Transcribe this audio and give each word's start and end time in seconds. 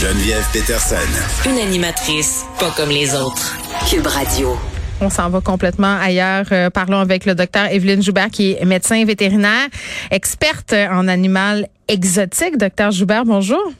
Geneviève 0.00 0.46
Peterson. 0.52 0.94
Une 1.44 1.58
animatrice 1.58 2.44
pas 2.60 2.70
comme 2.76 2.90
les 2.90 3.16
autres. 3.16 3.58
Cube 3.90 4.06
Radio. 4.06 4.56
On 5.00 5.10
s'en 5.10 5.28
va 5.28 5.40
complètement 5.40 5.98
ailleurs. 6.00 6.46
Euh, 6.52 6.70
parlons 6.70 7.00
avec 7.00 7.26
le 7.26 7.34
docteur 7.34 7.66
Evelyne 7.72 8.00
Joubert, 8.00 8.30
qui 8.30 8.52
est 8.52 8.64
médecin 8.64 9.04
vétérinaire, 9.04 9.66
experte 10.12 10.72
en 10.72 11.08
animal 11.08 11.66
exotique. 11.88 12.58
Docteur 12.58 12.92
Joubert, 12.92 13.24
bonjour. 13.24 13.72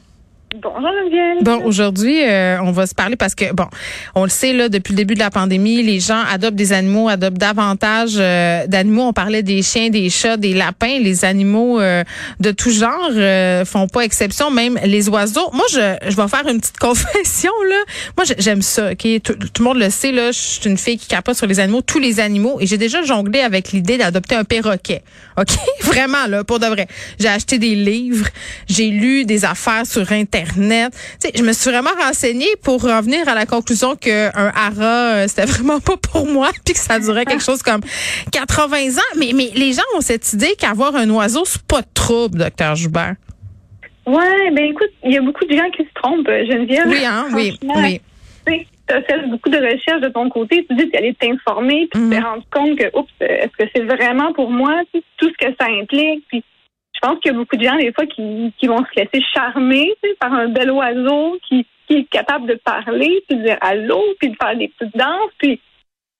Bonjour. 0.51 1.43
Bon, 1.43 1.63
aujourd'hui, 1.63 2.25
euh, 2.25 2.59
on 2.63 2.71
va 2.71 2.87
se 2.87 2.95
parler 2.95 3.15
parce 3.15 3.35
que, 3.35 3.53
bon, 3.53 3.67
on 4.15 4.23
le 4.23 4.31
sait, 4.31 4.51
là, 4.51 4.67
depuis 4.67 4.93
le 4.93 4.97
début 4.97 5.13
de 5.13 5.19
la 5.19 5.29
pandémie, 5.29 5.83
les 5.83 5.99
gens 5.99 6.23
adoptent 6.27 6.55
des 6.55 6.73
animaux, 6.73 7.07
adoptent 7.07 7.37
davantage 7.37 8.13
euh, 8.17 8.65
d'animaux. 8.65 9.03
On 9.03 9.13
parlait 9.13 9.43
des 9.43 9.61
chiens, 9.61 9.91
des 9.91 10.09
chats, 10.09 10.37
des 10.37 10.55
lapins. 10.55 10.97
Les 10.99 11.23
animaux 11.23 11.79
euh, 11.79 12.03
de 12.39 12.49
tout 12.49 12.71
genre 12.71 13.11
font 13.65 13.87
pas 13.87 14.01
exception, 14.01 14.49
même 14.49 14.79
les 14.83 15.07
oiseaux. 15.07 15.51
Moi, 15.53 15.65
je, 15.71 15.97
je 16.09 16.15
vais 16.15 16.27
faire 16.27 16.47
une 16.47 16.59
petite 16.59 16.77
confession, 16.79 17.51
là. 17.69 17.77
Moi, 18.17 18.25
j'aime 18.39 18.63
ça, 18.63 18.91
OK? 18.93 19.07
Tout, 19.23 19.33
tout, 19.33 19.61
le 19.61 19.63
monde 19.63 19.77
le 19.77 19.91
sait, 19.91 20.11
là. 20.11 20.31
Je 20.31 20.39
suis 20.39 20.67
une 20.67 20.79
fille 20.79 20.97
qui 20.97 21.07
capote 21.07 21.35
sur 21.35 21.45
les 21.45 21.59
animaux, 21.59 21.81
tous 21.81 21.99
les 21.99 22.19
animaux. 22.19 22.57
Et 22.59 22.65
j'ai 22.65 22.79
déjà 22.79 23.03
jonglé 23.03 23.41
avec 23.41 23.71
l'idée 23.71 23.99
d'adopter 23.99 24.33
un 24.33 24.45
perroquet. 24.45 25.03
OK? 25.37 25.49
Vraiment, 25.83 26.25
là, 26.27 26.43
pour 26.43 26.57
de 26.57 26.65
vrai. 26.65 26.87
J'ai 27.19 27.27
acheté 27.27 27.59
des 27.59 27.75
livres, 27.75 28.27
j'ai 28.67 28.89
lu 28.89 29.25
des 29.25 29.45
affaires 29.45 29.85
sur 29.85 30.11
Internet 30.11 30.38
Internet. 30.41 30.93
je 31.35 31.43
me 31.43 31.53
suis 31.53 31.69
vraiment 31.69 31.89
renseignée 32.01 32.55
pour 32.63 32.81
revenir 32.81 33.27
à 33.27 33.35
la 33.35 33.45
conclusion 33.45 33.95
qu'un 33.95 34.31
hara, 34.33 34.83
euh, 34.83 35.27
c'était 35.27 35.45
vraiment 35.51 35.79
pas 35.79 35.97
pour 35.97 36.25
moi, 36.25 36.49
puis 36.65 36.73
que 36.73 36.79
ça 36.79 36.99
durait 36.99 37.25
quelque 37.25 37.43
chose 37.43 37.61
comme 37.61 37.81
80 38.31 38.97
ans. 38.97 39.17
Mais, 39.17 39.31
mais 39.33 39.49
les 39.55 39.73
gens 39.73 39.83
ont 39.95 40.01
cette 40.01 40.33
idée 40.33 40.55
qu'avoir 40.57 40.95
un 40.95 41.09
oiseau, 41.09 41.43
c'est 41.45 41.63
pas 41.63 41.81
de 41.81 41.87
trouble, 41.93 42.39
docteur 42.39 42.75
Joubert. 42.75 43.15
Ouais, 44.05 44.51
ben 44.51 44.65
écoute, 44.65 44.89
il 45.03 45.13
y 45.13 45.17
a 45.17 45.21
beaucoup 45.21 45.45
de 45.45 45.55
gens 45.55 45.69
qui 45.69 45.83
se 45.83 45.93
trompent, 45.93 46.27
Geneviève. 46.27 46.87
Oui, 46.87 47.05
hein, 47.05 47.27
oui, 47.33 47.59
oui. 47.63 48.01
Tu 48.47 48.95
as 48.95 49.03
fait 49.03 49.27
beaucoup 49.27 49.49
de 49.49 49.57
recherches 49.57 50.01
de 50.01 50.09
ton 50.09 50.29
côté, 50.29 50.65
tu 50.67 50.75
dis 50.75 50.89
tu 50.89 50.97
allais 50.97 51.13
t'informer, 51.13 51.87
puis 51.91 52.01
tu 52.01 52.09
te 52.09 52.15
mhm. 52.15 52.23
rends 52.23 52.43
compte 52.51 52.79
que, 52.79 52.97
oups, 52.97 53.11
est-ce 53.19 53.55
que 53.55 53.69
c'est 53.75 53.83
vraiment 53.83 54.33
pour 54.33 54.49
moi, 54.49 54.81
tout 54.91 55.29
ce 55.29 55.45
que 55.45 55.53
ça 55.59 55.67
implique, 55.67 56.25
puis 56.27 56.43
je 57.01 57.07
pense 57.07 57.19
qu'il 57.19 57.31
y 57.31 57.35
a 57.35 57.37
beaucoup 57.37 57.55
de 57.55 57.63
gens, 57.63 57.77
des 57.77 57.93
fois, 57.93 58.05
qui, 58.05 58.53
qui 58.57 58.67
vont 58.67 58.79
se 58.79 58.99
laisser 58.99 59.23
charmer 59.33 59.93
par 60.19 60.33
un 60.33 60.49
bel 60.49 60.69
oiseau 60.71 61.37
qui, 61.47 61.65
qui 61.87 61.97
est 61.97 62.09
capable 62.09 62.47
de 62.47 62.55
parler, 62.55 63.23
puis 63.27 63.37
de 63.37 63.43
dire 63.43 63.57
allô, 63.61 64.01
puis 64.19 64.29
de 64.29 64.35
faire 64.41 64.57
des 64.57 64.67
petites 64.67 64.97
danses, 64.97 65.31
puis 65.37 65.59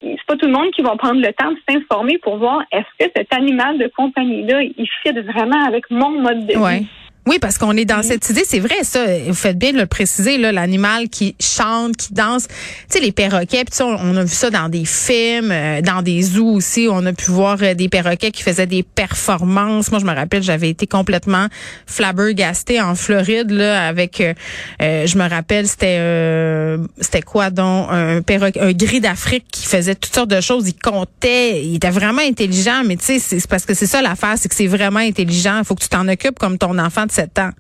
c'est 0.02 0.25
pas 0.25 0.38
tout 0.38 0.45
le 0.45 0.53
monde 0.53 0.72
qui 0.72 0.81
va 0.81 0.95
prendre 0.95 1.19
le 1.19 1.33
temps 1.33 1.52
de 1.52 1.57
s'informer 1.67 2.17
pour 2.19 2.38
voir 2.38 2.61
est-ce 2.72 3.05
que 3.05 3.11
cet 3.13 3.33
animal 3.33 3.77
de 3.77 3.88
compagnie-là, 3.88 4.61
il 4.63 4.88
fit 5.03 5.11
vraiment 5.11 5.66
avec 5.66 5.89
mon 5.89 6.11
mode 6.22 6.45
de 6.45 6.53
vie. 6.53 6.88
Oui, 7.28 7.38
parce 7.39 7.59
qu'on 7.59 7.78
est 7.78 7.86
dans 7.86 8.02
cette 8.02 8.28
idée, 8.30 8.44
c'est 8.48 8.59
vrai 8.59 8.78
ça. 8.84 9.06
Vous 9.28 9.36
faites 9.36 9.58
bien 9.59 9.72
de 9.72 9.78
le 9.78 9.86
préciser 9.86 10.38
là, 10.38 10.52
l'animal 10.52 11.09
qui 11.09 11.36
chante, 11.39 11.95
qui 11.95 12.14
danse. 12.14 12.48
Tu 12.48 12.56
sais 12.89 13.00
les 13.02 13.12
perroquets, 13.12 13.66
puis 13.66 13.81
on 13.81 14.16
a 14.16 14.23
vu 14.23 14.34
ça 14.34 14.50
dans 14.50 14.67
des 14.67 14.86
films, 14.86 15.52
euh, 15.52 15.81
dans 15.81 16.02
des 16.02 16.22
zoos 16.23 16.56
aussi. 16.56 16.88
On 16.90 17.06
a 17.06 17.14
pu 17.14 17.30
voir 17.30 17.58
euh, 17.62 17.75
des 17.75 17.88
perroquets 17.88 18.31
qui 18.31 18.42
faisaient 18.42 18.66
des 18.66 18.81
performances. 18.81 19.92
Moi, 19.92 20.00
je 20.00 20.06
me 20.06 20.16
rappelle, 20.16 20.42
j'avais 20.42 20.70
été 20.70 20.88
complètement 20.88 21.47
flabbergastée 21.86 22.81
en 22.81 22.95
Floride 22.95 23.52
là 23.52 23.88
avec. 23.88 24.22
Euh, 24.22 25.06
je 25.06 25.17
me 25.17 25.30
rappelle, 25.30 25.67
c'était 25.67 26.78
c'était 27.00 27.22
quoi 27.22 27.52
donc? 27.52 27.90
Un 27.92 28.22
perroquet, 28.22 28.59
un 28.59 28.72
gris 28.72 29.02
d'Afrique 29.02 29.45
qui 29.52 29.67
faisait 29.67 29.95
toutes 29.95 30.16
sortes 30.16 30.31
de 30.31 30.42
choses. 30.42 30.67
Il 30.67 30.80
comptait, 30.80 31.64
il 31.64 31.75
était 31.75 31.92
vraiment 31.92 32.22
intelligent. 32.22 32.84
Mais 32.86 32.95
tu 32.95 33.06
sais, 33.06 33.20
c'est 33.20 33.47
parce 33.47 33.66
que 33.66 33.73
c'est 33.73 33.86
ça 33.86 34.02
l'affaire, 34.02 34.36
c'est 34.38 34.50
que 34.50 34.56
c'est 34.56 34.67
vraiment 34.67 35.00
intelligent. 35.00 35.59
Il 35.59 35.66
faut 35.66 35.75
que 35.75 35.84
tu 35.84 35.90
t'en 35.90 36.08
occupes 36.08 36.40
comme 36.40 36.58
ton 36.58 36.78
enfant 36.80 37.06
ans. 37.40 37.52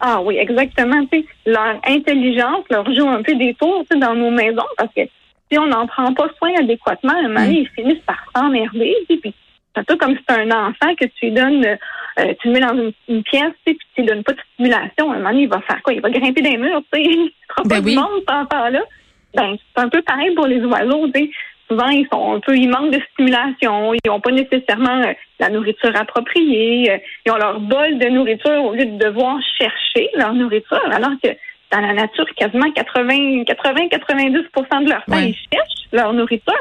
Ah 0.00 0.20
oui, 0.22 0.36
exactement. 0.38 1.04
leur 1.44 1.80
intelligence 1.86 2.64
leur 2.70 2.90
joue 2.92 3.08
un 3.08 3.22
peu 3.22 3.34
des 3.34 3.54
tours 3.54 3.84
dans 3.96 4.14
nos 4.14 4.30
maisons 4.30 4.66
parce 4.78 4.92
que 4.94 5.02
si 5.50 5.58
on 5.58 5.66
n'en 5.66 5.86
prend 5.86 6.14
pas 6.14 6.28
soin 6.38 6.52
adéquatement, 6.58 7.12
à 7.12 7.18
un 7.18 7.28
moment 7.28 7.46
mm. 7.46 7.52
ils 7.52 7.68
finissent 7.68 8.04
par 8.06 8.24
s'emmerder. 8.34 8.94
Puis 9.08 9.20
c'est 9.22 9.80
un 9.80 9.84
peu 9.84 9.96
comme 9.96 10.16
si 10.16 10.22
c'est 10.26 10.38
un 10.38 10.50
enfant 10.50 10.94
que 10.98 11.04
tu 11.04 11.26
lui 11.26 11.32
donnes, 11.32 11.66
euh, 11.66 12.34
tu 12.40 12.48
le 12.48 12.54
mets 12.54 12.60
dans 12.60 12.92
une, 13.08 13.22
pièce, 13.22 13.52
puis 13.64 13.78
tu 13.94 14.00
lui 14.00 14.08
donnes 14.08 14.24
pas 14.24 14.32
de 14.32 14.40
stimulation. 14.54 15.10
À 15.10 15.14
un 15.14 15.18
moment 15.18 15.30
donné, 15.30 15.42
il 15.42 15.48
va 15.48 15.60
faire 15.60 15.82
quoi? 15.82 15.92
Il 15.92 16.00
va 16.00 16.10
grimper 16.10 16.40
des 16.40 16.56
murs, 16.56 16.82
tu 16.92 17.02
sais. 17.02 17.10
Il 17.58 17.64
ne 17.64 17.68
ben 17.68 17.76
pas 17.76 17.84
oui. 17.84 17.94
du 17.94 18.00
monde, 18.00 18.20
cet 18.20 18.30
enfant-là. 18.30 18.80
Ben, 19.34 19.56
c'est 19.58 19.82
un 19.82 19.88
peu 19.88 20.02
pareil 20.02 20.34
pour 20.34 20.46
les 20.46 20.64
oiseaux, 20.64 21.06
tu 21.08 21.20
sais 21.20 21.30
souvent, 21.70 21.88
ils 21.88 22.06
sont 22.12 22.34
un 22.34 22.40
peu, 22.40 22.56
ils 22.56 22.68
manquent 22.68 22.92
de 22.92 23.00
stimulation. 23.12 23.94
Ils 23.94 24.08
n'ont 24.08 24.20
pas 24.20 24.32
nécessairement 24.32 25.02
euh, 25.02 25.12
la 25.38 25.50
nourriture 25.50 25.92
appropriée. 25.94 26.90
Euh, 26.90 26.98
ils 27.26 27.32
ont 27.32 27.36
leur 27.36 27.60
bol 27.60 27.98
de 27.98 28.08
nourriture 28.08 28.64
au 28.64 28.74
lieu 28.74 28.86
de 28.86 28.98
devoir 28.98 29.38
chercher 29.58 30.10
leur 30.14 30.34
nourriture, 30.34 30.82
alors 30.90 31.12
que 31.22 31.28
dans 31.72 31.80
la 31.80 31.92
nature, 31.92 32.26
quasiment 32.36 32.70
80, 32.72 33.44
80, 33.44 33.86
90% 33.86 34.84
de 34.84 34.90
leur 34.90 35.04
temps, 35.04 35.18
ils 35.18 35.36
cherchent 35.52 35.86
leur 35.92 36.12
nourriture. 36.12 36.54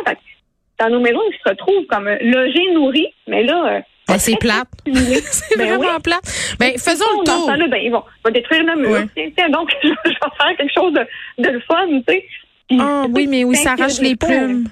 dans 0.80 0.90
nos 0.90 1.00
maisons, 1.00 1.22
ils 1.32 1.38
se 1.44 1.50
retrouvent 1.50 1.86
comme 1.88 2.08
euh, 2.08 2.18
logés, 2.22 2.72
nourris, 2.74 3.14
mais 3.28 3.44
là, 3.44 3.82
ben, 4.08 4.18
c'est 4.18 4.38
plate. 4.38 4.68
c'est 4.86 5.58
ben 5.58 5.78
vraiment 5.78 6.00
plate. 6.00 6.56
Ben, 6.60 6.74
faisons 6.80 7.06
le 7.20 7.26
tour. 7.26 7.70
ben, 7.70 7.80
ils 7.82 7.92
vont, 7.92 8.04
détruire 8.32 8.64
le 8.64 8.76
mur. 8.76 9.00
donc, 9.52 9.70
je, 9.84 9.90
vais 9.90 10.14
faire 10.14 10.58
quelque 10.58 10.74
chose 10.74 10.94
de, 10.94 11.44
de 11.44 11.50
le 11.50 11.60
fun, 11.62 11.88
tu 12.08 12.14
sais. 12.14 12.26
Ah 12.80 13.06
oui, 13.12 13.28
mais 13.28 13.44
oui, 13.44 13.56
ça 13.56 13.74
arrache 13.74 14.00
les 14.00 14.16
plumes. 14.16 14.66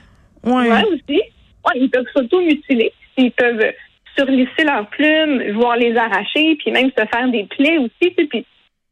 Ouais. 0.47 0.83
aussi. 0.85 1.21
Ouais, 1.65 1.75
ils 1.75 1.89
peuvent 1.89 2.05
s'auto-mutiler. 2.15 2.93
Ils 3.17 3.31
peuvent 3.31 3.73
surlisser 4.17 4.63
leurs 4.63 4.87
plumes, 4.87 5.51
voire 5.51 5.77
les 5.77 5.95
arracher, 5.95 6.55
puis 6.55 6.71
même 6.71 6.89
se 6.97 7.05
faire 7.05 7.27
des 7.29 7.43
plaies 7.45 7.77
aussi. 7.77 8.11
Puis 8.11 8.45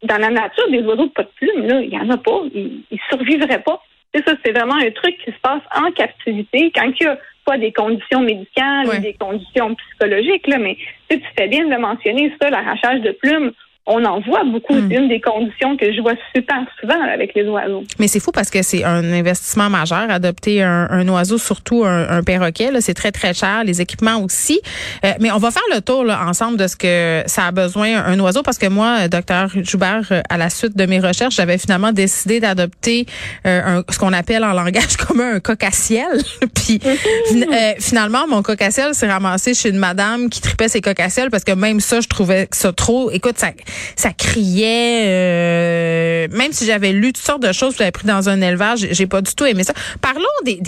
dans 0.03 0.17
la 0.17 0.29
nature, 0.29 0.69
des 0.69 0.81
oiseaux 0.81 1.07
pas 1.09 1.23
de 1.23 1.29
plumes, 1.35 1.65
là, 1.65 1.81
il 1.81 1.89
n'y 1.89 1.99
en 1.99 2.09
a 2.09 2.17
pas. 2.17 2.41
Ils, 2.53 2.81
ils 2.91 2.99
survivraient 3.09 3.63
pas. 3.63 3.81
C'est 4.13 4.27
ça, 4.27 4.35
c'est 4.43 4.51
vraiment 4.51 4.75
un 4.75 4.91
truc 4.91 5.17
qui 5.23 5.31
se 5.31 5.39
passe 5.41 5.61
en 5.75 5.91
captivité 5.91 6.71
quand 6.73 6.85
il 6.99 7.05
n'y 7.05 7.11
a 7.11 7.17
pas 7.45 7.57
des 7.57 7.71
conditions 7.71 8.21
médicales 8.21 8.87
ou 8.87 9.01
des 9.01 9.13
conditions 9.13 9.75
psychologiques, 9.75 10.47
là, 10.47 10.57
mais 10.57 10.77
tu 11.09 11.21
fais 11.37 11.47
bien 11.47 11.67
de 11.67 11.75
mentionner 11.75 12.33
ça, 12.41 12.49
l'arrachage 12.49 13.01
de 13.01 13.11
plumes 13.11 13.51
on 13.87 14.03
en 14.03 14.19
voit 14.21 14.43
beaucoup. 14.43 14.73
Hmm. 14.73 14.91
une 14.91 15.09
des 15.09 15.21
conditions 15.21 15.77
que 15.77 15.93
je 15.93 16.01
vois 16.01 16.15
super 16.35 16.57
souvent 16.79 16.99
avec 17.13 17.33
les 17.35 17.47
oiseaux. 17.47 17.83
Mais 17.99 18.07
c'est 18.07 18.19
fou 18.19 18.31
parce 18.31 18.49
que 18.49 18.63
c'est 18.63 18.83
un 18.83 19.13
investissement 19.13 19.69
majeur, 19.69 20.09
adopter 20.09 20.63
un, 20.63 21.07
oiseau, 21.07 21.37
surtout 21.37 21.83
un, 21.85 22.23
perroquet. 22.23 22.69
C'est 22.81 22.93
très, 22.93 23.11
très 23.11 23.33
cher. 23.33 23.63
Les 23.63 23.81
équipements 23.81 24.17
aussi. 24.17 24.59
Euh, 25.03 25.11
mais 25.19 25.31
on 25.31 25.37
va 25.37 25.51
faire 25.51 25.63
le 25.73 25.81
tour 25.81 26.03
là, 26.03 26.25
ensemble 26.25 26.57
de 26.57 26.67
ce 26.67 26.75
que 26.75 27.23
ça 27.27 27.45
a 27.45 27.51
besoin 27.51 28.03
un 28.03 28.19
oiseau 28.19 28.41
parce 28.41 28.57
que 28.57 28.67
moi, 28.67 29.07
docteur 29.07 29.49
Joubert, 29.55 30.07
euh, 30.11 30.21
à 30.29 30.37
la 30.37 30.49
suite 30.49 30.75
de 30.75 30.85
mes 30.85 30.99
recherches, 30.99 31.35
j'avais 31.35 31.57
finalement 31.57 31.91
décidé 31.91 32.39
d'adopter 32.39 33.05
euh, 33.45 33.83
ce 33.89 33.99
qu'on 33.99 34.13
appelle 34.13 34.43
en 34.43 34.53
langage 34.53 34.97
commun 35.07 35.35
un 35.35 35.39
cocassiel. 35.39 36.21
Puis 36.55 36.79
mm-hmm. 36.79 37.81
finalement, 37.81 38.27
mon 38.27 38.41
cocassiel 38.41 38.93
s'est 38.95 39.09
ramassé 39.09 39.53
chez 39.53 39.69
une 39.69 39.77
madame 39.77 40.29
qui 40.29 40.41
tripait 40.41 40.69
ses 40.69 40.81
cocassiels 40.81 41.29
parce 41.29 41.43
que 41.43 41.51
même 41.51 41.79
ça, 41.79 42.01
je 42.01 42.07
trouvais 42.07 42.47
ça 42.51 42.73
trop. 42.73 43.11
Écoute, 43.11 43.37
ça 43.37 43.51
ça 43.95 44.11
criait. 44.11 45.05
Euh, 45.07 46.27
même 46.31 46.51
si 46.51 46.65
j'avais 46.65 46.91
lu 46.91 47.07
toutes 47.07 47.17
sortes 47.17 47.41
de 47.41 47.51
choses, 47.51 47.75
j'avais 47.77 47.91
pris 47.91 48.07
dans 48.07 48.29
un 48.29 48.41
élevage, 48.41 48.87
j'ai 48.91 49.07
pas 49.07 49.21
du 49.21 49.33
tout 49.35 49.45
aimé 49.45 49.63
ça. 49.63 49.73
Parlons 50.01 50.23
des, 50.43 50.59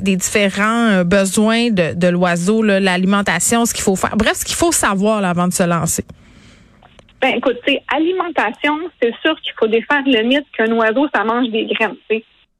des, 0.00 0.16
différents 0.16 0.88
euh, 0.90 1.04
besoins 1.04 1.70
de, 1.70 2.08
l'oiseau, 2.08 2.62
l'alimentation, 2.62 3.66
ce 3.66 3.74
qu'il 3.74 3.82
faut 3.82 3.96
faire. 3.96 4.16
Bref, 4.16 4.34
ce 4.34 4.44
qu'il 4.44 4.56
faut 4.56 4.72
savoir 4.72 5.24
avant 5.24 5.48
de 5.48 5.52
se 5.52 5.62
lancer. 5.62 6.04
Ben, 7.20 7.36
écoute, 7.36 7.58
alimentation, 7.94 8.78
c'est 9.00 9.14
sûr 9.22 9.34
qu'il 9.40 9.52
faut 9.58 9.66
défaire 9.66 10.02
le 10.06 10.22
mythe 10.24 10.46
qu'un 10.56 10.70
oiseau, 10.72 11.06
ça 11.14 11.24
mange 11.24 11.48
des 11.48 11.64
graines. 11.64 11.96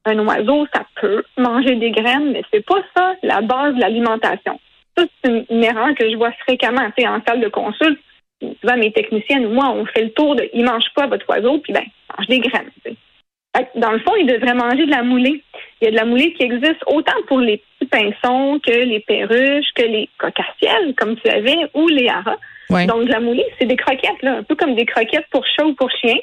Un 0.05 0.19
oiseau, 0.19 0.65
ça 0.73 0.83
peut 0.99 1.23
manger 1.37 1.75
des 1.75 1.91
graines, 1.91 2.31
mais 2.31 2.41
c'est 2.51 2.65
pas 2.65 2.81
ça 2.95 3.13
la 3.23 3.41
base 3.41 3.75
de 3.75 3.81
l'alimentation. 3.81 4.59
Ça, 4.97 5.03
c'est 5.23 5.45
une, 5.49 5.63
erreur 5.63 5.93
que 5.95 6.09
je 6.09 6.15
vois 6.15 6.31
fréquemment 6.47 6.81
en 6.81 7.21
salle 7.27 7.41
de 7.41 7.47
consulte 7.47 7.99
souvent 8.41 8.77
mes 8.77 8.91
techniciennes 8.91 9.45
ou 9.45 9.49
moi, 9.49 9.71
on 9.71 9.85
fait 9.85 10.03
le 10.03 10.11
tour 10.11 10.35
de 10.35 10.49
il 10.53 10.63
mange 10.63 10.85
pas 10.95 11.07
votre 11.07 11.27
oiseau, 11.29 11.59
puis 11.59 11.73
ben, 11.73 11.83
il 11.83 12.15
mange 12.17 12.27
des 12.27 12.39
graines. 12.39 12.71
Dans 13.75 13.91
le 13.91 13.99
fond, 13.99 14.11
il 14.19 14.27
devrait 14.27 14.53
manger 14.53 14.85
de 14.85 14.91
la 14.91 15.01
moulée. 15.01 15.41
Il 15.79 15.85
y 15.85 15.87
a 15.87 15.91
de 15.91 15.95
la 15.95 16.03
moulée 16.05 16.33
qui 16.33 16.43
existe 16.43 16.83
autant 16.87 17.15
pour 17.27 17.39
les 17.39 17.61
petits 17.79 17.89
pinsons 17.89 18.59
que 18.59 18.71
les 18.71 18.99
perruches, 18.99 19.71
que 19.75 19.83
les 19.83 20.09
cocassiels, 20.17 20.93
comme 20.97 21.15
tu 21.15 21.29
avais, 21.29 21.57
ou 21.73 21.87
les 21.87 22.09
haras. 22.09 22.35
Donc, 22.69 23.05
de 23.05 23.11
la 23.11 23.19
moulée, 23.21 23.45
c'est 23.57 23.65
des 23.65 23.77
croquettes, 23.77 24.21
là, 24.23 24.37
un 24.37 24.43
peu 24.43 24.55
comme 24.55 24.75
des 24.75 24.85
croquettes 24.85 25.27
pour 25.31 25.45
chat 25.45 25.65
ou 25.65 25.73
pour 25.73 25.89
chien. 25.91 26.15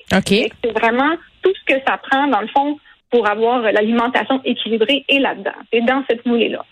C'est 0.63 0.73
vraiment 0.73 1.15
tout 1.43 1.53
ce 1.55 1.75
que 1.75 1.81
ça 1.87 1.99
prend, 1.99 2.27
dans 2.27 2.41
le 2.41 2.49
fond, 2.49 2.79
pour 3.11 3.29
avoir 3.29 3.61
l'alimentation 3.61 4.41
équilibrée 4.45 5.05
et 5.09 5.19
là-dedans. 5.19 5.53
C'est 5.73 5.83
dans 5.83 6.03
cette 6.11 6.27
moulée-là. 6.27 6.65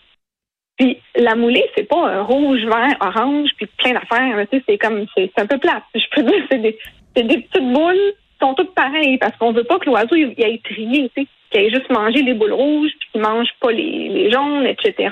Puis 0.81 0.97
la 1.15 1.35
moulée, 1.35 1.67
c'est 1.77 1.87
pas 1.87 2.09
un 2.09 2.23
rouge, 2.23 2.65
vert, 2.65 2.97
orange, 3.01 3.51
puis 3.59 3.67
plein 3.67 3.93
d'affaires. 3.93 4.47
Tu 4.51 4.57
sais, 4.57 4.65
c'est 4.67 4.79
comme 4.79 5.05
c'est 5.15 5.31
un 5.37 5.45
peu 5.45 5.59
plate. 5.59 5.83
Je 5.95 6.01
peux 6.11 6.23
dire, 6.31 6.43
c'est 6.51 6.59
des, 6.59 6.79
des 7.17 7.39
petites 7.43 7.71
boules 7.71 8.15
qui 8.15 8.47
sont 8.47 8.55
toutes 8.55 8.75
pareilles 8.75 9.19
parce 9.19 9.37
qu'on 9.37 9.53
veut 9.53 9.65
pas 9.65 9.79
que 9.79 9.85
l'oiseau 9.85 10.17
il, 10.17 10.35
il 10.39 10.43
aille 10.43 10.59
trier, 10.61 11.11
tu 11.15 11.21
sais, 11.21 11.29
qu'il 11.51 11.61
aille 11.61 11.71
juste 11.71 11.91
manger 11.91 12.23
les 12.23 12.33
boules 12.33 12.55
rouges, 12.55 12.93
puis 12.99 13.09
qu'il 13.13 13.21
mange 13.21 13.49
pas 13.61 13.73
les, 13.73 14.09
les 14.09 14.31
jaunes, 14.31 14.67
etc. 14.67 15.11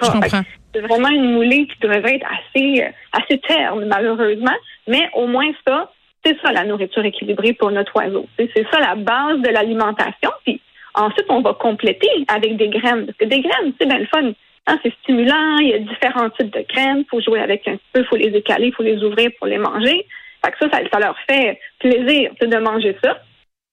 C'est 0.73 0.81
vraiment 0.81 1.11
une 1.11 1.35
moulée 1.35 1.67
qui 1.67 1.79
devrait 1.81 2.15
être 2.15 2.27
assez 2.27 2.87
assez 3.13 3.39
terne, 3.39 3.85
malheureusement. 3.85 4.57
Mais 4.87 5.11
au 5.13 5.27
moins 5.27 5.51
ça, 5.67 5.93
c'est 6.25 6.41
ça 6.41 6.51
la 6.51 6.65
nourriture 6.65 7.05
équilibrée 7.05 7.53
pour 7.53 7.71
notre 7.71 7.95
oiseau. 7.95 8.27
C'est 8.39 8.67
ça 8.73 8.81
la 8.81 8.95
base 8.95 9.41
de 9.43 9.51
l'alimentation. 9.51 10.31
Puis 10.47 10.63
ensuite, 10.95 11.27
on 11.29 11.43
va 11.43 11.53
compléter 11.53 12.09
avec 12.29 12.57
des 12.57 12.69
graines. 12.69 13.05
Parce 13.05 13.19
que 13.19 13.27
des 13.27 13.41
graines, 13.41 13.75
c'est 13.79 13.87
bien 13.87 13.99
le 13.99 14.07
fun. 14.07 14.33
Hein, 14.69 14.79
c'est 14.83 14.93
stimulant, 15.03 15.57
il 15.61 15.69
y 15.69 15.73
a 15.73 15.79
différents 15.79 16.29
types 16.29 16.53
de 16.53 16.63
graines. 16.69 16.99
Il 16.99 17.07
faut 17.11 17.23
jouer 17.23 17.41
avec 17.41 17.67
un 17.67 17.79
peu, 17.93 18.01
il 18.01 18.05
faut 18.05 18.17
les 18.17 18.37
écaler, 18.37 18.67
il 18.67 18.75
faut 18.75 18.83
les 18.83 19.03
ouvrir 19.03 19.31
pour 19.39 19.47
les 19.47 19.57
manger. 19.57 20.07
Fait 20.45 20.53
que 20.53 20.59
ça, 20.61 20.79
ça, 20.93 21.01
leur 21.01 21.17
fait 21.27 21.59
plaisir 21.79 22.33
de 22.41 22.57
manger 22.59 22.95
ça. 23.03 23.19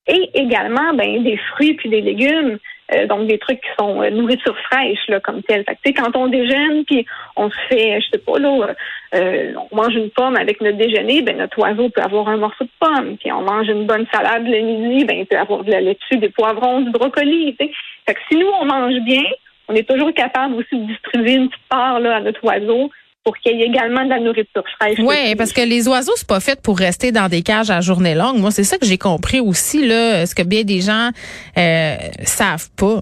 Et 0.08 0.30
également, 0.34 0.94
ben, 0.94 1.22
des 1.22 1.38
fruits 1.52 1.74
puis 1.74 1.90
des 1.90 2.00
légumes. 2.00 2.58
Euh, 2.94 3.08
donc 3.08 3.28
des 3.28 3.40
trucs 3.40 3.62
qui 3.62 3.70
sont 3.80 4.00
euh, 4.04 4.12
nourriture 4.12 4.56
fraîche 4.70 5.08
là 5.08 5.20
comme 5.20 5.42
tel. 5.42 5.64
Fait 5.64 5.76
que, 5.92 6.00
quand 6.00 6.16
on 6.16 6.28
déjeune 6.28 6.86
puis 6.86 7.04
on 7.36 7.50
se 7.50 7.56
fait, 7.68 8.00
je 8.00 8.10
sais 8.12 8.20
pas 8.20 8.38
là, 8.38 8.76
euh, 9.16 9.54
on 9.72 9.76
mange 9.76 9.96
une 9.96 10.12
pomme 10.12 10.36
avec 10.36 10.62
notre 10.62 10.78
déjeuner, 10.78 11.24
ben 11.24 11.36
notre 11.36 11.58
oiseau 11.58 11.90
peut 11.90 12.04
avoir 12.04 12.28
un 12.28 12.38
morceau 12.38 12.64
de 12.64 12.70
pomme. 12.80 13.18
Puis 13.18 13.32
on 13.32 13.42
mange 13.42 13.68
une 13.70 13.88
bonne 13.88 14.06
salade 14.14 14.46
le 14.46 14.60
midi, 14.60 15.04
ben 15.04 15.18
il 15.18 15.26
peut 15.26 15.36
avoir 15.36 15.64
de 15.64 15.72
la 15.72 15.82
laitue, 15.82 16.18
des 16.18 16.30
poivrons, 16.30 16.82
du 16.82 16.92
brocoli. 16.92 17.56
Fait 17.58 18.14
que 18.14 18.20
si 18.30 18.38
nous 18.38 18.52
on 18.62 18.66
mange 18.66 19.00
bien, 19.00 19.24
on 19.68 19.76
est 19.76 19.88
toujours 19.88 20.14
capable 20.14 20.56
aussi 20.56 20.78
de 20.78 20.88
distribuer 20.88 21.34
une 21.34 21.50
petite 21.50 21.68
part 21.70 22.00
là 22.00 22.18
à 22.18 22.20
notre 22.20 22.44
oiseau 22.44 22.92
pour 23.26 23.36
qu'il 23.38 23.58
y 23.58 23.64
ait 23.64 23.66
également 23.66 24.04
de 24.06 24.10
la 24.10 24.20
nourriture 24.20 24.64
fraîche. 24.80 25.00
Oui, 25.00 25.36
parce 25.36 25.52
que 25.52 25.62
les 25.62 25.88
oiseaux, 25.88 26.14
c'est 26.16 26.28
pas 26.28 26.40
fait 26.40 26.62
pour 26.62 26.78
rester 26.78 27.12
dans 27.12 27.28
des 27.28 27.42
cages 27.42 27.72
à 27.72 27.82
journée 27.82 28.14
longue. 28.14 28.38
Moi, 28.38 28.52
c'est 28.52 28.64
ça 28.64 28.78
que 28.78 28.86
j'ai 28.86 29.00
compris 29.00 29.40
aussi, 29.40 29.86
là, 29.86 30.28
ce 30.28 30.36
que 30.36 30.44
bien 30.44 30.62
des 30.62 30.82
gens 30.82 31.10
euh, 31.58 31.96
savent 32.24 32.70
pas? 32.78 33.02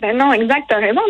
Ben 0.00 0.16
non, 0.16 0.32
exact, 0.32 0.64
t'as 0.68 0.78
raison. 0.78 1.00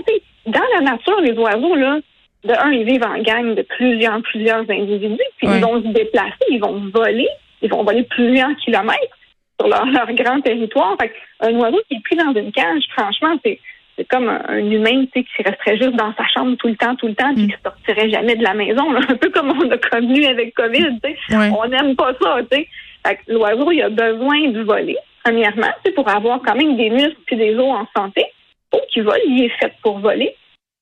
dans 0.47 0.61
la 0.75 0.81
nature, 0.81 1.21
les 1.21 1.33
oiseaux, 1.39 1.77
là, 1.77 2.01
de 2.45 2.53
un, 2.53 2.73
ils 2.73 2.85
vivent 2.85 3.05
en 3.05 3.23
gang 3.23 3.55
de 3.55 3.63
plusieurs, 3.63 4.21
plusieurs 4.23 4.69
individus, 4.69 5.17
puis 5.39 5.49
ils 5.49 5.61
vont 5.61 5.81
se 5.81 5.89
déplacer, 5.89 6.45
ils 6.51 6.61
vont 6.61 6.91
voler, 6.93 7.29
ils 7.63 7.71
vont 7.71 7.85
voler 7.85 8.03
plusieurs 8.03 8.55
kilomètres 8.57 9.17
sur 9.61 9.69
leur, 9.69 9.87
leur 9.87 10.13
grand 10.13 10.41
territoire. 10.41 10.97
Fait 11.01 11.13
un 11.41 11.55
oiseau 11.55 11.81
qui 11.89 11.97
est 11.97 12.03
pris 12.03 12.17
dans 12.17 12.35
une 12.35 12.51
cage, 12.51 12.83
franchement, 12.97 13.37
c'est 13.45 13.61
c'est 13.97 14.07
comme 14.09 14.29
un, 14.29 14.59
humain 14.59 15.05
qui 15.13 15.25
resterait 15.45 15.77
juste 15.77 15.97
dans 15.97 16.13
sa 16.15 16.27
chambre 16.27 16.57
tout 16.57 16.69
le 16.69 16.77
temps, 16.77 16.97
tout 16.97 17.07
le 17.07 17.15
temps, 17.15 17.33
puis 17.35 17.45
mm. 17.45 17.49
qui 17.49 17.57
sortirait 17.63 18.11
jamais 18.11 18.37
de 18.37 18.43
la 18.43 18.55
maison. 18.55 18.95
Un 18.97 19.17
peu 19.17 19.31
comme 19.31 19.51
on 19.51 19.71
a 19.71 19.79
connu 19.79 20.25
avec 20.27 20.55
COVID. 20.55 20.99
On 21.31 21.69
n'aime 21.69 21.95
pas 21.97 22.13
ça. 22.21 22.39
L'oiseau, 23.29 23.71
il 23.71 23.83
a 23.83 23.91
besoin 23.91 24.49
de 24.49 24.63
voler, 24.63 24.97
premièrement, 25.23 25.71
pour 25.95 26.09
avoir 26.09 26.41
quand 26.43 26.57
même 26.57 26.77
des 26.77 26.91
muscles 26.91 27.17
et 27.31 27.37
des 27.37 27.55
os 27.55 27.77
en 27.77 27.87
santé. 27.97 28.25
Faut 28.73 28.81
qu'il 28.91 29.05
vole, 29.05 29.21
il 29.27 29.45
est 29.45 29.61
fait 29.61 29.73
pour 29.83 29.99
voler. 29.99 30.35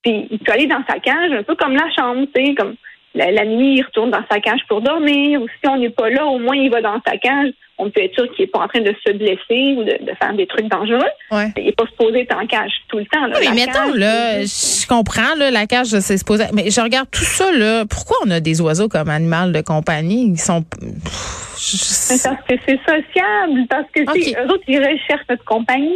Puis 0.02 0.28
il 0.30 0.38
peut 0.38 0.52
aller 0.52 0.66
dans 0.66 0.82
sa 0.88 0.98
cage, 0.98 1.32
un 1.32 1.42
peu 1.42 1.54
comme 1.54 1.74
la 1.74 1.90
chambre, 1.90 2.26
comme 2.56 2.74
la, 3.14 3.44
nuit, 3.44 3.76
il 3.76 3.82
retourne 3.82 4.10
dans 4.10 4.24
sa 4.30 4.40
cage 4.40 4.60
pour 4.68 4.80
dormir. 4.80 5.42
Ou 5.42 5.48
si 5.48 5.68
on 5.68 5.76
n'est 5.76 5.90
pas 5.90 6.08
là, 6.08 6.26
au 6.26 6.38
moins 6.38 6.56
il 6.56 6.70
va 6.70 6.80
dans 6.80 7.00
sa 7.06 7.16
cage 7.18 7.52
on 7.82 7.90
peut 7.90 8.02
être 8.02 8.14
sûr 8.14 8.30
qu'il 8.34 8.44
n'est 8.44 8.50
pas 8.50 8.60
en 8.60 8.68
train 8.68 8.80
de 8.80 8.94
se 9.04 9.12
blesser 9.12 9.74
ou 9.76 9.84
de, 9.84 10.14
faire 10.18 10.32
des 10.34 10.46
trucs 10.46 10.68
dangereux. 10.68 11.10
Il 11.56 11.64
n'est 11.64 11.72
pas 11.72 11.86
supposé 11.86 12.20
être 12.20 12.36
en 12.36 12.46
cage 12.46 12.70
tout 12.88 12.98
le 12.98 13.06
temps. 13.06 13.26
Là. 13.26 13.38
mais 13.40 13.66
mettons, 13.66 13.92
là, 13.94 14.42
je 14.42 14.86
comprends, 14.86 15.34
là, 15.36 15.50
la 15.50 15.66
cage, 15.66 15.88
c'est 15.88 16.16
supposé. 16.16 16.44
Mais 16.52 16.70
je 16.70 16.80
regarde 16.80 17.08
tout 17.10 17.24
ça, 17.24 17.50
là. 17.52 17.84
Pourquoi 17.86 18.18
on 18.24 18.30
a 18.30 18.40
des 18.40 18.60
oiseaux 18.60 18.88
comme 18.88 19.10
animal 19.10 19.52
de 19.52 19.60
compagnie? 19.60 20.28
Ils 20.28 20.38
sont. 20.38 20.64
parce 20.70 22.20
que 22.48 22.54
c'est 22.66 22.78
sociable. 22.78 23.66
Parce 23.68 23.86
que 23.92 24.00
eux 24.02 24.52
autres, 24.52 24.64
ils 24.68 24.78
recherchent 24.78 25.26
notre 25.28 25.44
compagnie. 25.44 25.90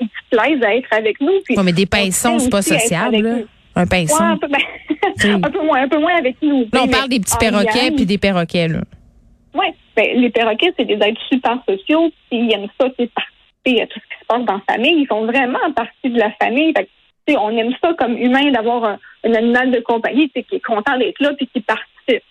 Ils 0.00 0.08
se 0.08 0.36
plaisent 0.36 0.62
à 0.62 0.74
être 0.74 0.92
avec 0.92 1.20
nous. 1.20 1.32
Oui, 1.50 1.56
mais 1.62 1.72
des 1.72 1.86
pinsons, 1.86 2.38
c'est 2.38 2.50
pas 2.50 2.62
sociable. 2.62 3.46
Un 3.78 3.86
pinson. 3.86 4.22
un, 4.22 4.38
peu, 4.38 4.48
ben, 4.48 5.34
un, 5.44 5.50
peu, 5.50 5.62
moins, 5.62 5.82
un 5.82 5.88
peu 5.88 5.98
moins 5.98 6.16
avec 6.16 6.36
nous. 6.40 6.66
Là, 6.72 6.84
on 6.84 6.88
parle 6.88 7.10
des 7.10 7.20
petits 7.20 7.36
perroquets 7.36 7.90
puis 7.94 8.06
des 8.06 8.16
perroquets, 8.16 8.68
là. 8.68 8.80
Oui, 9.52 9.66
ben, 9.96 10.20
les 10.20 10.30
perroquets, 10.30 10.72
c'est 10.78 10.84
des 10.84 10.94
êtres 10.94 11.20
super 11.32 11.58
sociaux, 11.68 12.10
puis 12.30 12.40
ils 12.40 12.52
aiment 12.52 12.68
ça, 12.78 12.88
c'est 12.98 13.10
participer 13.12 13.82
à 13.82 13.86
tout 13.86 13.98
ce 13.98 14.14
qui 14.14 14.20
se 14.20 14.26
passe 14.28 14.44
dans 14.44 14.54
la 14.54 14.74
famille. 14.74 15.00
Ils 15.00 15.06
font 15.06 15.24
vraiment 15.24 15.72
partie 15.74 16.10
de 16.10 16.18
la 16.18 16.30
famille. 16.32 16.72
Fait 16.76 16.88
on 17.36 17.50
aime 17.56 17.72
ça 17.82 17.92
comme 17.94 18.16
humain 18.16 18.52
d'avoir 18.52 18.84
un, 18.84 19.34
animal 19.34 19.72
de 19.72 19.80
compagnie 19.80 20.30
qui 20.30 20.44
est 20.52 20.64
content 20.64 20.96
d'être 20.96 21.20
là 21.20 21.32
puis 21.36 21.48
qui 21.52 21.60
participe. 21.60 22.22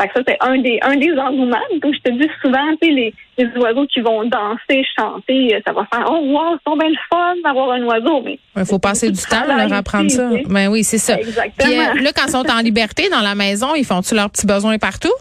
Fait 0.00 0.08
que 0.08 0.14
ça, 0.14 0.22
c'est 0.26 0.36
un 0.40 0.58
des, 0.58 0.78
un 0.82 0.96
des 0.96 1.12
engouements. 1.12 1.58
Comme 1.80 1.92
je 1.92 2.00
te 2.00 2.10
dis 2.10 2.28
souvent, 2.42 2.64
les, 2.82 3.14
les 3.36 3.46
oiseaux 3.56 3.86
qui 3.86 4.00
vont 4.00 4.24
danser, 4.24 4.82
chanter, 4.98 5.60
ça 5.66 5.72
va 5.72 5.86
faire 5.92 6.06
Oh 6.10 6.20
wow, 6.22 6.56
c'est 6.66 6.78
bien 6.78 6.88
le 6.88 6.96
fun 7.10 7.34
d'avoir 7.44 7.72
un 7.72 7.82
oiseau. 7.84 8.22
Mais 8.22 8.38
il 8.56 8.64
faut 8.64 8.78
passer 8.78 9.10
du 9.10 9.20
temps 9.22 9.48
à 9.48 9.66
leur 9.66 9.72
apprendre 9.72 10.10
ça. 10.10 10.30
Ben 10.46 10.68
oui, 10.68 10.84
c'est 10.84 10.98
ça. 10.98 11.18
Exactement. 11.18 11.52
Puis, 11.58 11.78
euh, 11.78 12.02
là, 12.02 12.12
quand 12.14 12.26
ils 12.26 12.30
sont 12.30 12.50
en 12.50 12.60
liberté 12.60 13.08
dans 13.10 13.20
la 13.20 13.34
maison, 13.34 13.74
ils 13.74 13.84
font-tu 13.84 14.14
leurs 14.14 14.30
petits 14.30 14.46
besoins 14.46 14.78
partout? 14.78 15.12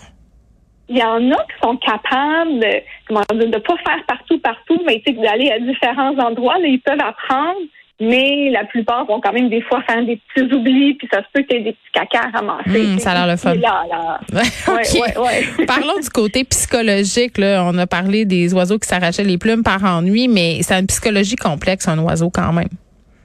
Il 0.89 0.97
y 0.97 1.03
en 1.03 1.31
a 1.31 1.35
qui 1.35 1.59
sont 1.63 1.77
capables 1.77 2.59
de, 2.59 2.81
comment 3.07 3.23
dire, 3.33 3.49
de 3.49 3.59
pas 3.59 3.77
faire 3.77 4.03
partout, 4.07 4.39
partout, 4.39 4.81
mais 4.85 5.01
d'aller 5.05 5.51
à 5.51 5.59
différents 5.59 6.17
endroits. 6.17 6.57
Là, 6.57 6.67
ils 6.67 6.81
peuvent 6.81 6.97
apprendre, 6.99 7.59
mais 7.99 8.49
la 8.49 8.65
plupart 8.65 9.05
vont 9.05 9.21
quand 9.21 9.31
même 9.31 9.49
des 9.49 9.61
fois 9.61 9.83
faire 9.83 10.03
des 10.03 10.19
petits 10.33 10.51
oublis, 10.51 10.95
puis 10.95 11.07
ça 11.11 11.19
se 11.19 11.25
peut 11.31 11.43
qu'il 11.43 11.57
y 11.57 11.59
ait 11.61 11.65
des 11.65 11.73
petits 11.73 11.91
caca 11.93 12.21
à 12.27 12.31
ramasser. 12.39 12.87
Hmm, 12.87 12.97
ça 12.97 13.11
a 13.11 13.25
l'air 13.25 13.27
le 13.27 13.37
fun. 13.37 13.53
Parlons 15.67 15.99
du 16.01 16.09
côté 16.09 16.43
psychologique. 16.45 17.37
Là. 17.37 17.63
On 17.65 17.77
a 17.77 17.85
parlé 17.85 18.25
des 18.25 18.51
oiseaux 18.55 18.79
qui 18.79 18.87
s'arrachaient 18.87 19.23
les 19.23 19.37
plumes 19.37 19.61
par 19.63 19.83
ennui, 19.83 20.27
mais 20.27 20.57
c'est 20.61 20.79
une 20.79 20.87
psychologie 20.87 21.35
complexe, 21.35 21.87
un 21.87 21.99
oiseau 21.99 22.31
quand 22.31 22.51
même. 22.51 22.69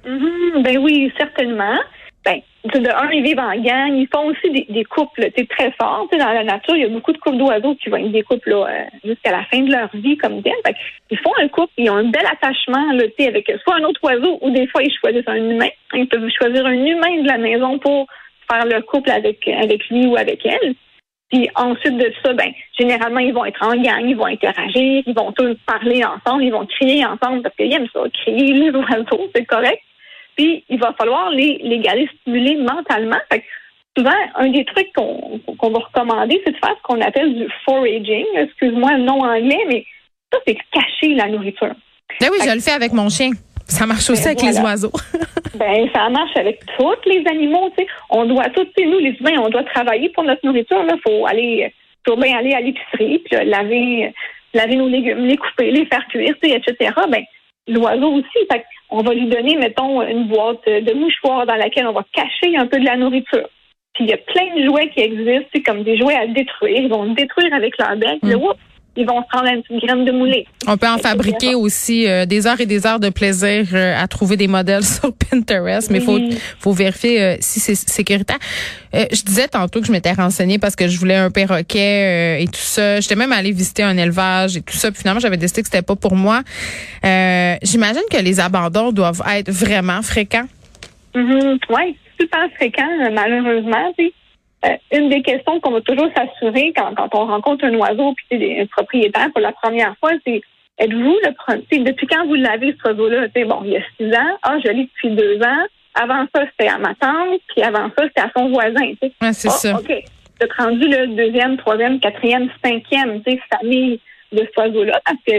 Mm-hmm. 0.06 0.62
ben 0.62 0.76
oui, 0.78 1.10
certainement 1.16 1.78
ben, 2.24 2.40
de 2.64 2.88
un, 2.88 3.10
ils 3.10 3.22
vivent 3.22 3.38
en 3.38 3.54
gang. 3.60 3.94
Ils 3.94 4.08
font 4.12 4.26
aussi 4.26 4.50
des, 4.50 4.66
des 4.70 4.84
couples 4.84 5.30
très 5.50 5.70
forts. 5.72 6.08
dans 6.10 6.32
la 6.32 6.44
nature, 6.44 6.76
il 6.76 6.82
y 6.82 6.86
a 6.86 6.88
beaucoup 6.88 7.12
de 7.12 7.18
couples 7.18 7.36
d'oiseaux 7.36 7.74
qui 7.74 7.90
vont 7.90 7.98
être 7.98 8.12
des 8.12 8.22
couples 8.22 8.52
euh, 8.52 8.84
jusqu'à 9.04 9.32
la 9.32 9.44
fin 9.44 9.60
de 9.60 9.70
leur 9.70 9.90
vie 9.94 10.16
comme 10.16 10.42
tel. 10.42 10.54
ils 11.10 11.18
font 11.18 11.32
un 11.38 11.48
couple, 11.48 11.72
ils 11.76 11.90
ont 11.90 11.96
un 11.96 12.10
bel 12.10 12.24
attachement 12.26 12.92
là, 12.92 13.04
avec 13.26 13.52
soit 13.62 13.76
un 13.76 13.84
autre 13.84 14.00
oiseau 14.02 14.38
ou 14.40 14.50
des 14.50 14.66
fois 14.68 14.82
ils 14.82 14.92
choisissent 14.98 15.28
un 15.28 15.36
humain. 15.36 15.68
Ils 15.92 16.08
peuvent 16.08 16.28
choisir 16.30 16.64
un 16.64 16.72
humain 16.72 17.22
de 17.22 17.28
la 17.28 17.38
maison 17.38 17.78
pour 17.78 18.06
faire 18.50 18.64
le 18.64 18.80
couple 18.82 19.10
avec, 19.10 19.46
avec 19.48 19.86
lui 19.88 20.06
ou 20.06 20.16
avec 20.16 20.44
elle. 20.46 20.74
Puis 21.30 21.48
ensuite 21.56 21.96
de 21.96 22.12
ça, 22.22 22.32
ben, 22.32 22.52
généralement, 22.78 23.20
ils 23.20 23.32
vont 23.32 23.44
être 23.44 23.62
en 23.62 23.74
gang, 23.76 24.06
ils 24.06 24.16
vont 24.16 24.26
interagir, 24.26 25.02
ils 25.06 25.14
vont 25.14 25.32
tous 25.32 25.56
parler 25.66 26.02
ensemble, 26.04 26.44
ils 26.44 26.52
vont 26.52 26.66
crier 26.66 27.04
ensemble 27.04 27.42
parce 27.42 27.56
qu'ils 27.56 27.72
aiment 27.72 27.88
ça, 27.92 28.00
crier 28.22 28.52
les 28.52 28.70
oiseaux, 28.78 29.30
c'est 29.34 29.44
correct. 29.44 29.80
Puis 30.36 30.64
il 30.68 30.78
va 30.78 30.92
falloir 30.94 31.30
les, 31.30 31.60
les 31.62 31.78
garder 31.78 32.08
stimulés 32.20 32.56
mentalement. 32.56 33.18
souvent, 33.96 34.10
un 34.36 34.50
des 34.50 34.64
trucs 34.64 34.92
qu'on 34.92 35.40
va 35.70 35.78
recommander, 35.78 36.40
c'est 36.44 36.52
de 36.52 36.58
faire 36.58 36.74
ce 36.76 36.82
qu'on 36.82 37.00
appelle 37.00 37.34
du 37.34 37.48
foraging. 37.64 38.26
Excuse-moi 38.36 38.92
le 38.98 39.04
nom 39.04 39.20
anglais, 39.20 39.64
mais 39.68 39.84
ça, 40.32 40.38
c'est 40.46 40.56
cacher 40.72 41.14
la 41.14 41.28
nourriture. 41.28 41.74
Ben 42.20 42.28
oui, 42.30 42.38
je 42.44 42.54
le 42.54 42.60
fais 42.60 42.72
avec 42.72 42.92
mon 42.92 43.08
chien. 43.08 43.30
Ça 43.66 43.86
marche 43.86 44.10
aussi 44.10 44.24
ben 44.24 44.30
avec 44.30 44.42
les 44.42 44.60
oiseaux. 44.60 44.92
ben, 45.54 45.88
ça 45.94 46.08
marche 46.10 46.36
avec 46.36 46.60
tous 46.76 47.08
les 47.08 47.24
animaux, 47.26 47.70
tu 47.76 47.84
sais. 47.84 47.90
On 48.10 48.24
doit, 48.26 48.48
tous, 48.50 48.66
nous, 48.78 48.98
les 48.98 49.16
humains, 49.18 49.40
on 49.40 49.48
doit 49.48 49.64
travailler 49.64 50.10
pour 50.10 50.24
notre 50.24 50.44
nourriture, 50.44 50.84
Il 50.86 51.00
Faut 51.06 51.26
aller, 51.26 51.72
faut 52.06 52.16
bien 52.16 52.36
aller 52.36 52.52
à 52.52 52.60
l'épicerie, 52.60 53.20
puis 53.20 53.44
laver, 53.46 54.12
laver 54.52 54.76
nos 54.76 54.88
légumes, 54.88 55.24
les 55.24 55.36
couper, 55.36 55.70
les 55.70 55.86
faire 55.86 56.06
cuire, 56.08 56.34
etc. 56.42 56.92
Ben, 57.08 57.24
l'oiseau 57.68 58.12
aussi. 58.12 58.46
Fait 58.50 58.64
on 58.90 59.02
va 59.02 59.14
lui 59.14 59.26
donner, 59.26 59.56
mettons, 59.56 60.02
une 60.02 60.28
boîte 60.28 60.64
de 60.66 60.92
mouchoirs 60.92 61.46
dans 61.46 61.56
laquelle 61.56 61.86
on 61.86 61.92
va 61.92 62.04
cacher 62.12 62.56
un 62.56 62.66
peu 62.66 62.78
de 62.78 62.84
la 62.84 62.96
nourriture. 62.96 63.48
Puis 63.94 64.04
il 64.04 64.10
y 64.10 64.12
a 64.12 64.18
plein 64.18 64.54
de 64.56 64.64
jouets 64.64 64.90
qui 64.90 65.00
existent, 65.00 65.60
comme 65.64 65.82
des 65.82 65.96
jouets 65.96 66.16
à 66.16 66.26
détruire. 66.26 66.82
Ils 66.82 66.88
vont 66.88 67.12
détruire 67.12 67.52
avec 67.54 67.78
leur 67.78 67.96
bec. 67.96 68.22
Mm. 68.22 68.34
Ils 68.96 69.06
vont 69.06 69.22
se 69.22 69.28
prendre 69.28 69.48
une 69.48 69.62
petite 69.62 69.84
graine 69.84 70.04
de 70.04 70.12
moulée. 70.12 70.46
On 70.66 70.76
peut 70.76 70.88
en 70.88 70.98
fabriquer 70.98 71.54
aussi 71.54 72.08
euh, 72.08 72.26
des 72.26 72.46
heures 72.46 72.60
et 72.60 72.66
des 72.66 72.86
heures 72.86 73.00
de 73.00 73.10
plaisir 73.10 73.66
euh, 73.72 74.00
à 74.00 74.06
trouver 74.06 74.36
des 74.36 74.46
modèles 74.46 74.84
sur 74.84 75.12
Pinterest, 75.12 75.90
mais 75.90 75.98
il 75.98 76.04
faut, 76.04 76.18
faut 76.58 76.72
vérifier 76.72 77.22
euh, 77.22 77.36
si 77.40 77.60
c'est 77.60 77.74
sécuritaire. 77.74 78.38
je 78.92 79.22
disais 79.22 79.48
tantôt 79.48 79.80
que 79.80 79.86
je 79.86 79.92
m'étais 79.92 80.12
renseignée 80.12 80.58
parce 80.58 80.76
que 80.76 80.86
je 80.88 80.98
voulais 80.98 81.16
un 81.16 81.30
perroquet 81.30 82.42
et 82.42 82.46
tout 82.46 82.54
ça. 82.54 83.00
J'étais 83.00 83.16
même 83.16 83.32
allée 83.32 83.52
visiter 83.52 83.82
un 83.82 83.96
élevage 83.96 84.56
et 84.56 84.62
tout 84.62 84.74
ça. 84.74 84.90
Puis 84.90 85.00
finalement, 85.00 85.20
j'avais 85.20 85.36
décidé 85.36 85.62
que 85.62 85.68
c'était 85.68 85.82
pas 85.82 85.96
pour 85.96 86.14
moi. 86.14 86.42
J'imagine 87.02 88.02
que 88.10 88.22
les 88.22 88.40
abandons 88.40 88.92
doivent 88.92 89.22
être 89.34 89.50
vraiment 89.50 90.02
fréquents. 90.02 90.46
Mm-hmm. 91.14 91.58
Oui, 91.70 91.96
super 92.18 92.48
fréquent, 92.56 92.88
malheureusement. 93.12 93.92
Euh, 94.64 94.76
une 94.92 95.10
des 95.10 95.22
questions 95.22 95.60
qu'on 95.60 95.72
va 95.72 95.80
toujours 95.80 96.08
s'assurer 96.16 96.72
quand, 96.76 96.94
quand 96.94 97.14
on 97.14 97.26
rencontre 97.26 97.64
un 97.64 97.74
oiseau 97.74 98.14
puis 98.14 98.60
un 98.60 98.66
propriétaire 98.66 99.30
pour 99.32 99.40
la 99.40 99.52
première 99.52 99.94
fois, 99.98 100.12
c'est 100.26 100.40
êtes-vous 100.78 101.18
le 101.22 101.34
premier? 101.34 101.84
Depuis 101.84 102.06
quand 102.06 102.26
vous 102.26 102.34
l'avez, 102.34 102.74
ce 102.82 102.88
oiseau-là? 102.88 103.26
Bon, 103.46 103.62
il 103.64 103.72
y 103.72 103.76
a 103.76 103.82
six 103.96 104.14
ans. 104.14 104.38
Ah, 104.42 104.56
je 104.64 104.70
l'ai 104.70 104.84
depuis 104.84 105.10
deux 105.10 105.38
ans. 105.42 105.66
Avant 105.94 106.26
ça, 106.34 106.44
c'était 106.50 106.70
à 106.70 106.78
ma 106.78 106.94
tante, 106.94 107.40
puis 107.48 107.62
avant 107.62 107.88
ça, 107.96 108.04
c'était 108.04 108.22
à 108.22 108.30
son 108.36 108.48
voisin. 108.50 108.92
Ouais, 109.02 109.32
c'est 109.32 109.48
ah, 109.48 109.52
ça. 109.52 109.76
OK. 109.76 109.92
Tu 110.40 110.48
rendu 110.58 110.88
le 110.88 111.06
deuxième, 111.08 111.56
troisième, 111.58 112.00
quatrième, 112.00 112.48
cinquième 112.64 113.22
famille 113.52 114.00
de 114.32 114.38
ce 114.38 114.60
oiseau-là. 114.60 115.00
Parce 115.04 115.18
que 115.26 115.34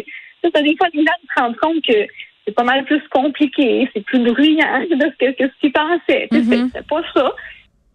ça, 0.53 0.61
des 0.61 0.75
fois, 0.77 0.87
les 0.93 1.01
gens 1.01 1.11
se 1.27 1.41
rendent 1.41 1.57
compte 1.57 1.83
que 1.85 2.07
c'est 2.45 2.53
pas 2.53 2.63
mal 2.63 2.85
plus 2.85 3.01
compliqué, 3.09 3.89
c'est 3.93 4.05
plus 4.05 4.19
bruyant 4.19 4.85
que 4.89 4.95
ce 4.95 5.31
que, 5.31 5.47
ce 5.47 5.59
qu'ils 5.59 5.73
pensaient. 5.73 6.27
Mm-hmm. 6.31 6.69
C'est 6.73 6.87
pas 6.87 7.01
ça 7.13 7.33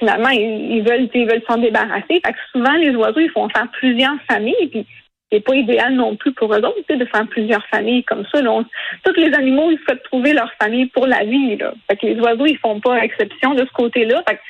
finalement, 0.01 0.31
ils, 0.31 0.83
veulent 0.83 1.09
ils 1.15 1.29
veulent 1.29 1.43
s'en 1.49 1.59
débarrasser. 1.59 2.21
Fait 2.25 2.33
que 2.33 2.39
souvent, 2.51 2.73
les 2.73 2.95
oiseaux, 2.97 3.21
ils 3.21 3.31
font 3.31 3.49
faire 3.49 3.69
plusieurs 3.79 4.17
familles. 4.29 4.67
Puis 4.71 4.87
c'est 5.31 5.41
pas 5.41 5.55
idéal 5.55 5.95
non 5.95 6.17
plus 6.17 6.33
pour 6.33 6.53
eux 6.53 6.59
autres 6.59 6.95
de 6.95 7.05
faire 7.05 7.27
plusieurs 7.29 7.65
familles 7.67 8.03
comme 8.05 8.25
ça. 8.33 8.43
Là. 8.43 8.63
tous 9.05 9.15
les 9.15 9.33
animaux, 9.35 9.71
ils 9.71 9.79
souhaitent 9.79 10.03
trouver 10.03 10.33
leur 10.33 10.53
famille 10.61 10.87
pour 10.87 11.07
la 11.07 11.25
vie. 11.25 11.57
Là. 11.57 11.73
Fait 11.89 11.97
que 11.97 12.07
les 12.07 12.21
oiseaux, 12.21 12.47
ils 12.47 12.59
font 12.59 12.81
pas 12.81 12.99
exception 12.99 13.55
de 13.55 13.65
ce 13.65 13.73
côté-là. 13.73 14.23
Fait 14.29 14.37
que, 14.37 14.41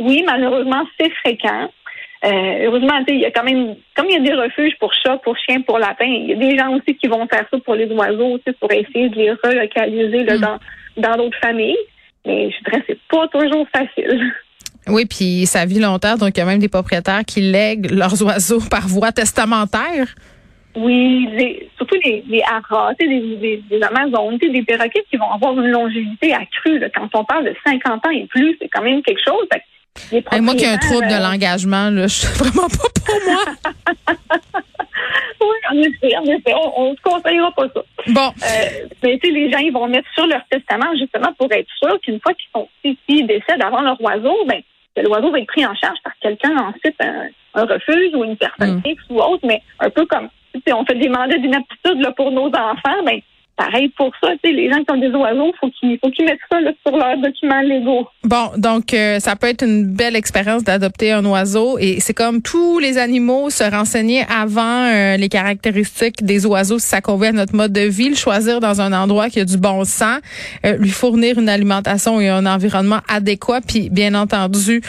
oui, 0.00 0.22
malheureusement, 0.24 0.84
c'est 0.98 1.10
fréquent. 1.24 1.70
Euh, 2.24 2.64
heureusement, 2.66 3.00
il 3.08 3.20
y 3.20 3.26
a 3.26 3.30
quand 3.30 3.44
même, 3.44 3.76
comme 3.96 4.06
il 4.08 4.14
y 4.14 4.16
a 4.16 4.20
des 4.20 4.34
refuges 4.34 4.76
pour 4.78 4.92
chats, 4.92 5.18
pour 5.18 5.36
chiens, 5.38 5.60
pour 5.62 5.78
lapins, 5.78 6.04
il 6.04 6.30
y 6.30 6.32
a 6.32 6.36
des 6.36 6.58
gens 6.58 6.74
aussi 6.74 6.96
qui 6.96 7.06
vont 7.06 7.26
faire 7.28 7.46
ça 7.50 7.58
pour 7.64 7.74
les 7.74 7.90
oiseaux, 7.92 8.38
pour 8.60 8.72
essayer 8.72 9.08
de 9.08 9.16
les 9.16 9.32
relocaliser 9.32 10.24
là, 10.24 10.36
mm. 10.36 10.40
dans 10.40 10.58
dans 10.98 11.16
d'autres 11.16 11.38
familles. 11.38 11.78
Mais 12.26 12.50
je 12.50 12.64
dirais 12.64 12.84
c'est 12.86 12.98
pas 13.08 13.28
toujours 13.28 13.66
facile. 13.74 14.32
Oui, 14.88 15.06
puis 15.06 15.46
ça 15.46 15.64
vit 15.64 15.80
longtemps, 15.80 16.16
donc 16.16 16.30
il 16.36 16.38
y 16.38 16.42
a 16.42 16.46
même 16.46 16.58
des 16.58 16.68
propriétaires 16.68 17.24
qui 17.26 17.40
lèguent 17.40 17.90
leurs 17.90 18.22
oiseaux 18.22 18.60
par 18.70 18.88
voie 18.88 19.12
testamentaire. 19.12 20.14
Oui, 20.76 21.28
surtout 21.76 21.96
les, 22.04 22.22
les 22.28 22.42
haras, 22.42 22.92
des, 23.00 23.06
des, 23.68 23.82
Amazones, 23.82 24.38
des 24.38 24.62
perroquets 24.62 25.04
qui 25.10 25.16
vont 25.16 25.30
avoir 25.32 25.58
une 25.58 25.70
longévité 25.70 26.32
accrue. 26.32 26.80
Quand 26.94 27.08
on 27.14 27.24
parle 27.24 27.46
de 27.46 27.54
50 27.66 28.06
ans 28.06 28.10
et 28.10 28.26
plus, 28.26 28.56
c'est 28.60 28.68
quand 28.68 28.82
même 28.82 29.02
quelque 29.02 29.20
chose. 29.26 29.46
Moi 30.40 30.54
qui 30.54 30.64
ai 30.64 30.68
un 30.68 30.78
trouble 30.78 31.08
de 31.08 31.14
euh, 31.14 31.18
l'engagement, 31.18 31.90
je 31.90 32.06
suis 32.06 32.28
vraiment 32.38 32.68
pas 32.68 32.88
pour 33.04 33.18
moi. 33.26 33.44
oui, 35.40 35.56
en 35.70 35.76
effet, 35.78 36.16
en 36.16 36.24
effet, 36.24 36.52
on 36.76 36.90
ne 36.92 36.96
conseillera 37.02 37.50
pas 37.52 37.66
ça. 37.74 37.82
Bon. 38.06 38.28
Euh, 38.28 38.86
mais 39.02 39.18
tu 39.18 39.28
sais, 39.28 39.34
les 39.34 39.50
gens, 39.50 39.58
ils 39.58 39.72
vont 39.72 39.88
mettre 39.88 40.08
sur 40.14 40.26
leur 40.26 40.44
testament 40.50 40.94
justement 40.98 41.32
pour 41.38 41.50
être 41.50 41.68
sûr 41.82 41.98
qu'une 42.00 42.20
fois 42.20 42.32
qu'ils 42.34 42.50
sont 42.54 42.68
ici, 42.84 43.24
décèdent 43.24 43.62
avant 43.62 43.80
leur 43.80 44.00
oiseau, 44.00 44.36
ben, 44.46 44.60
l'oiseau 45.02 45.30
va 45.30 45.38
être 45.38 45.46
pris 45.46 45.66
en 45.66 45.74
charge 45.74 45.98
par 46.02 46.12
quelqu'un 46.20 46.56
ensuite, 46.56 46.96
un, 47.00 47.28
un, 47.54 47.64
refuge 47.64 48.14
ou 48.14 48.24
une 48.24 48.36
personne 48.36 48.76
mm. 48.76 48.82
fixe 48.82 49.04
ou 49.10 49.20
autre, 49.20 49.46
mais 49.46 49.62
un 49.80 49.90
peu 49.90 50.06
comme, 50.06 50.28
on 50.72 50.84
fait 50.84 50.94
des 50.94 51.08
mandats 51.08 51.38
d'inaptitude 51.38 52.06
pour 52.16 52.30
nos 52.30 52.48
enfants, 52.48 53.02
ben, 53.04 53.20
pareil 53.58 53.88
pour 53.96 54.12
ça, 54.22 54.28
les 54.44 54.70
gens 54.70 54.78
qui 54.84 54.92
ont 54.92 54.96
des 54.96 55.10
oiseaux, 55.10 55.52
faut 55.60 55.68
qu'ils 55.70 55.98
faut 55.98 56.10
qu'ils 56.10 56.24
mettent 56.24 56.38
ça 56.50 56.58
sur 56.86 56.96
leurs 56.96 57.18
documents 57.18 57.60
légaux. 57.60 58.08
Bon, 58.22 58.52
donc 58.56 58.94
euh, 58.94 59.18
ça 59.18 59.34
peut 59.34 59.48
être 59.48 59.64
une 59.64 59.84
belle 59.84 60.14
expérience 60.14 60.62
d'adopter 60.62 61.10
un 61.10 61.24
oiseau 61.24 61.76
et 61.78 61.98
c'est 62.00 62.14
comme 62.14 62.40
tous 62.40 62.78
les 62.78 62.98
animaux 62.98 63.50
se 63.50 63.64
renseigner 63.64 64.24
avant 64.30 64.86
euh, 64.86 65.16
les 65.16 65.28
caractéristiques 65.28 66.24
des 66.24 66.46
oiseaux 66.46 66.78
si 66.78 66.86
ça 66.86 67.00
convient 67.00 67.30
à 67.30 67.32
notre 67.32 67.56
mode 67.56 67.72
de 67.72 67.80
vie, 67.80 68.08
le 68.08 68.14
choisir 68.14 68.60
dans 68.60 68.80
un 68.80 68.92
endroit 68.92 69.28
qui 69.28 69.40
a 69.40 69.44
du 69.44 69.58
bon 69.58 69.84
sens, 69.84 70.20
euh, 70.64 70.76
lui 70.76 70.90
fournir 70.90 71.38
une 71.38 71.48
alimentation 71.48 72.20
et 72.20 72.28
un 72.28 72.46
environnement 72.46 73.00
adéquat, 73.08 73.60
puis 73.66 73.90
bien 73.90 74.14
entendu 74.14 74.80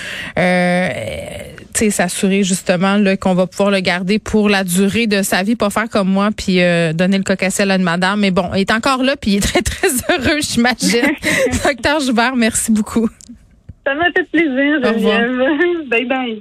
s'assurer 1.89 2.43
justement 2.43 2.97
qu'on 3.19 3.33
va 3.33 3.47
pouvoir 3.47 3.71
le 3.71 3.79
garder 3.79 4.19
pour 4.19 4.49
la 4.49 4.63
durée 4.63 5.07
de 5.07 5.21
sa 5.21 5.43
vie, 5.43 5.55
pas 5.55 5.69
faire 5.69 5.89
comme 5.89 6.09
moi 6.09 6.29
puis 6.35 6.59
donner 6.93 7.17
le 7.17 7.23
cocassel 7.23 7.71
à 7.71 7.75
une 7.75 7.83
madame. 7.83 8.19
Mais 8.19 8.31
bon, 8.31 8.49
il 8.53 8.61
est 8.61 8.71
encore 8.71 9.03
là, 9.03 9.15
puis 9.15 9.31
il 9.31 9.37
est 9.37 9.41
très, 9.41 9.61
très 9.63 9.89
heureux, 10.09 10.39
j'imagine. 10.41 11.15
Docteur 11.65 11.99
Joubert, 11.99 12.35
merci 12.35 12.71
beaucoup. 12.71 13.09
Ça 13.85 13.95
m'a 13.95 14.11
fait 14.11 14.29
plaisir, 14.31 14.83
Geneviève. 14.83 15.87
Bye 15.89 16.05
bye. 16.05 16.37